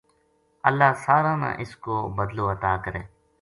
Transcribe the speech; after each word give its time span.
اللہ 0.67 0.89
ساراں 1.03 1.37
نا 1.43 1.49
اس 1.63 1.71
کو 1.83 1.95
بدلو 2.17 2.45
عطا 2.55 2.73
کرے 2.83 3.01